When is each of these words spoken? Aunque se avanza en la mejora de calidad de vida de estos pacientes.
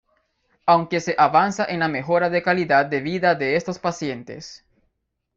Aunque 0.65 0.99
se 0.99 1.13
avanza 1.15 1.63
en 1.65 1.79
la 1.81 1.87
mejora 1.87 2.27
de 2.31 2.41
calidad 2.41 2.87
de 2.87 3.01
vida 3.01 3.35
de 3.35 3.55
estos 3.55 3.77
pacientes. 3.77 4.65